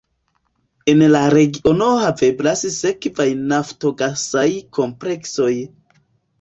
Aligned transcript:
En 0.93 1.03
la 1.15 1.21
regiono 1.33 1.89
haveblas 2.05 2.65
sekvaj 2.79 3.29
naftogasaj 3.53 4.49
kompleksoj. 4.81 5.55